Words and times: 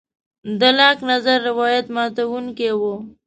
د 0.59 0.61
لاک 0.77 0.97
نظر 1.09 1.37
روایت 1.49 1.85
ماتوونکی 1.95 2.71
و. 2.79 2.81